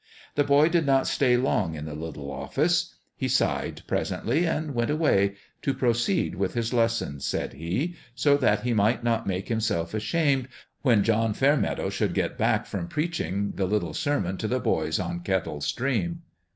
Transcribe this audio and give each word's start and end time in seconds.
The 0.33 0.43
boy 0.43 0.67
did 0.67 0.87
not 0.87 1.05
stay 1.05 1.37
long 1.37 1.75
in 1.75 1.85
the 1.85 1.93
little 1.93 2.31
office; 2.31 2.95
he 3.15 3.27
sighed, 3.27 3.83
presently, 3.85 4.47
and 4.47 4.73
went 4.73 4.89
away, 4.89 5.35
to 5.61 5.75
proceed 5.75 6.33
with 6.33 6.55
his 6.55 6.73
lessons, 6.73 7.23
said 7.23 7.53
he, 7.53 7.93
so 8.15 8.35
that 8.37 8.61
he 8.61 8.73
might 8.73 9.03
not 9.03 9.27
make 9.27 9.47
himself 9.47 9.93
ashamed 9.93 10.47
when 10.81 11.03
John 11.03 11.35
Fairmeadow 11.35 11.91
should 11.91 12.15
get 12.15 12.35
back 12.35 12.65
from 12.65 12.87
preaching 12.87 13.51
the 13.51 13.67
little 13.67 13.93
sermon 13.93 14.37
to 14.37 14.47
the 14.47 14.59
boys 14.59 14.99
on 14.99 15.19
Kettle 15.19 15.61
Stream. 15.61 16.23